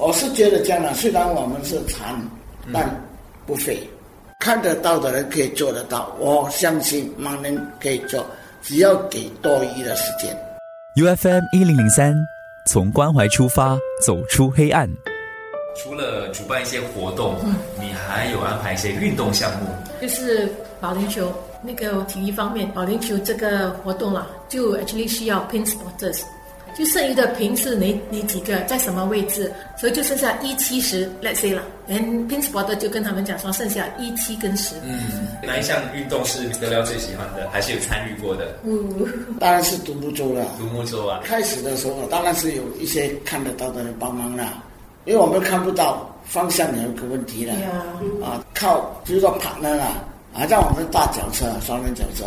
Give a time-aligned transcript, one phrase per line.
[0.00, 2.18] 我是觉得这样的，虽然我们是残，
[2.72, 2.88] 但
[3.44, 3.78] 不废。
[4.38, 8.24] 看得到的人可以做得到，我相信盲人可以做，
[8.62, 10.34] 只要给多余的时间。
[10.96, 12.14] U F M 一零零三，
[12.66, 14.88] 从关怀出发，走出黑暗。
[15.76, 17.36] 除了主办一些活动，
[17.78, 19.66] 你还有安排一些运动项目，
[20.00, 21.30] 就是保龄球
[21.60, 26.22] 那个体育方面，保龄球这个活动啦，就 actually 需要 pin spotters。
[26.76, 29.52] 就剩余的平是哪哪几个，在什么位置？
[29.76, 31.62] 所以就剩下一七十，let's say 了。
[31.86, 34.74] 连 pin spotter 就跟他们讲说，剩下一七跟十。
[34.84, 38.56] 嗯，哪一项运动是德辽最喜欢的，还是有参与过的？
[38.64, 39.06] 嗯，
[39.40, 40.44] 当然是独木舟了。
[40.58, 41.20] 独木舟啊！
[41.24, 44.62] 开始的时候，当然是有一些看得到的人帮忙了，
[45.04, 47.54] 因为我们看不到方向有个问题了。
[48.22, 49.84] 啊，靠，比如说爬那了，
[50.32, 52.24] 啊，让我们大脚车、双人脚车。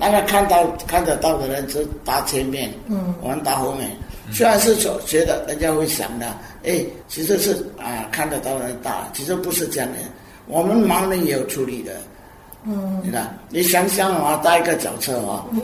[0.00, 3.90] 那个看到看得到的人是打前面，嗯，我们打后面。
[4.32, 6.26] 虽然是说觉得人家会想的，
[6.64, 9.98] 哎，其实是啊看得到的人打，其实不是这样的。
[10.46, 12.00] 我们盲人也有处理的，
[12.64, 15.62] 嗯，你看，你想想啊，搭一个脚车啊，由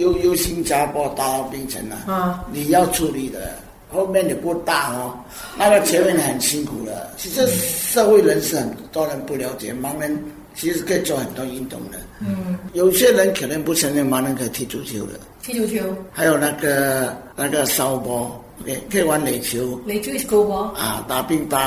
[0.00, 3.52] 由由由新加坡搭到槟城了，啊，你要处理的，
[3.92, 5.14] 后面你不大哦，
[5.56, 7.10] 那个前面很辛苦的。
[7.16, 10.18] 其实社会人士很多人不了解盲人。
[10.58, 18.28] 其实可以做很多运动的，嗯，有些人可能不承认盲人可以踢足球的，踢足球，还有那个那个烧波
[18.62, 21.58] ，OK，可以玩垒球，垒球是高波，啊，打乒乓，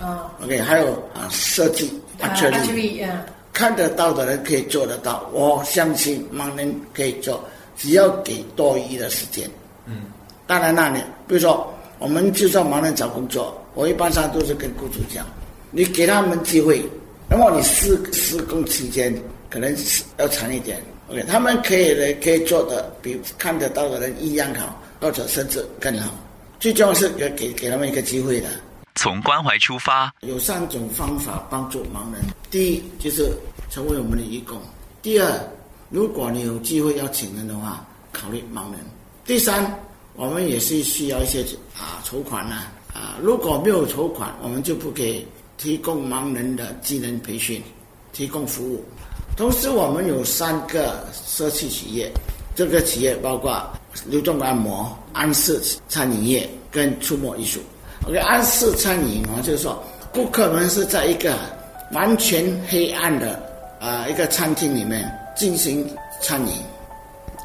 [0.00, 3.06] 啊，OK，还有啊，射击，archery，
[3.52, 7.44] 看得到的人可以做得到，我相信盲人可以做，
[7.76, 9.46] 只要给多余的时间，
[9.84, 10.04] 嗯，
[10.46, 15.26] 当然那里，比如说我们就算盲人找工作，我一般上都是跟雇主讲，
[15.70, 16.82] 你给他们机会。
[17.30, 19.14] 那么你施施工期间
[19.48, 19.72] 可能
[20.18, 26.10] 要长一点，OK，他们可以呢，可以做的比看得到的人一样好，或者甚至更好。
[26.58, 28.48] 最重要是给给给他们一个机会的。
[28.96, 32.20] 从关怀出发，有三种方法帮助盲人。
[32.50, 33.30] 第一就是
[33.70, 34.58] 成为我们的义工；
[35.00, 35.40] 第二，
[35.88, 38.80] 如果你有机会要请人的话，考虑盲人；
[39.24, 39.72] 第三，
[40.16, 41.42] 我们也是需要一些
[41.78, 45.24] 啊筹款呐啊，如果没有筹款，我们就不给。
[45.60, 47.62] 提供盲人的技能培训，
[48.14, 48.82] 提供服务。
[49.36, 52.10] 同时，我们有三个社区企业，
[52.56, 53.62] 这个企业包括
[54.06, 57.60] 流动按摩、安氏餐饮业跟触摸艺术。
[58.06, 59.84] OK，安氏餐饮啊，就是说
[60.14, 61.36] 顾客们是在一个
[61.92, 63.38] 完全黑暗的
[63.78, 65.06] 啊一个餐厅里面
[65.36, 65.86] 进行
[66.22, 66.54] 餐饮，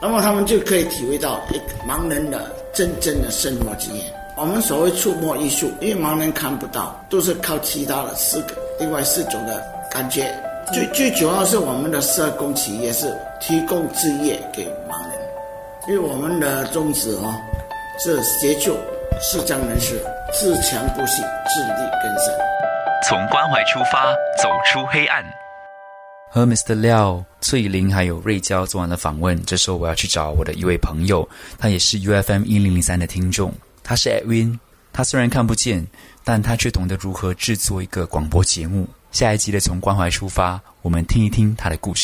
[0.01, 4.05] 那么他们就可以体会到一盲人的真正的生活经验。
[4.37, 10.29] 我们所谓触摸艺术，因为盲人看不到，都是靠其他的四个、另外四种的感觉。
[10.73, 15.19] 最最主要是我们的社工企业是提供职业给盲人，
[15.87, 17.33] 因为我们的宗旨哦
[17.97, 18.75] 是协助
[19.21, 20.03] 视障人士
[20.33, 22.33] 自强不息、自力更生。
[23.07, 24.13] 从关怀出发，
[24.43, 25.23] 走出黑暗。
[26.29, 26.73] 和 Mr.
[26.73, 31.25] 廖翠玲还有瑞娇做完了访问，这时候我要去找我的一位朋友，
[31.57, 33.53] 他也是 U F M 一零零三的听众。
[33.87, 34.57] 他是 Edwin，
[34.91, 35.85] 他虽然看不见，
[36.23, 38.89] 但他却懂得如何制作一个广播节目。
[39.11, 42.03] 下一集的从关怀出发，我们听一听他的故事。